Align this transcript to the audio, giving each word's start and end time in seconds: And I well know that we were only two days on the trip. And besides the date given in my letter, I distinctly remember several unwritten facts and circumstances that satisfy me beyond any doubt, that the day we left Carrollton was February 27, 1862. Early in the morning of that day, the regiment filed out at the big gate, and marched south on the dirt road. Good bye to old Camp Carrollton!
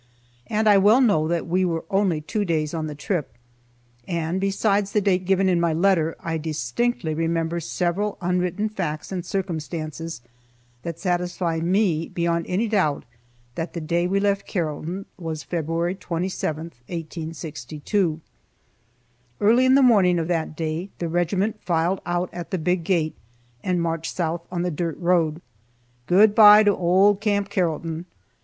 And 0.47 0.67
I 0.67 0.79
well 0.79 0.99
know 0.99 1.27
that 1.27 1.45
we 1.45 1.63
were 1.63 1.85
only 1.91 2.21
two 2.21 2.43
days 2.43 2.73
on 2.73 2.87
the 2.87 2.95
trip. 2.95 3.35
And 4.07 4.41
besides 4.41 4.93
the 4.93 4.99
date 4.99 5.25
given 5.25 5.47
in 5.47 5.59
my 5.59 5.73
letter, 5.73 6.15
I 6.21 6.39
distinctly 6.39 7.13
remember 7.13 7.59
several 7.59 8.17
unwritten 8.19 8.67
facts 8.69 9.11
and 9.11 9.23
circumstances 9.23 10.21
that 10.81 10.97
satisfy 10.97 11.59
me 11.59 12.07
beyond 12.09 12.47
any 12.47 12.67
doubt, 12.67 13.05
that 13.53 13.73
the 13.73 13.79
day 13.79 14.07
we 14.07 14.19
left 14.19 14.47
Carrollton 14.47 15.05
was 15.19 15.43
February 15.43 15.93
27, 15.93 16.63
1862. 16.87 18.21
Early 19.39 19.65
in 19.67 19.75
the 19.75 19.83
morning 19.83 20.17
of 20.17 20.27
that 20.27 20.55
day, 20.57 20.89
the 20.97 21.09
regiment 21.09 21.61
filed 21.61 22.01
out 22.07 22.33
at 22.33 22.49
the 22.49 22.57
big 22.57 22.83
gate, 22.83 23.15
and 23.63 23.79
marched 23.79 24.15
south 24.15 24.47
on 24.51 24.63
the 24.63 24.71
dirt 24.71 24.97
road. 24.97 25.43
Good 26.07 26.33
bye 26.33 26.63
to 26.63 26.75
old 26.75 27.21
Camp 27.21 27.49
Carrollton! 27.49 28.07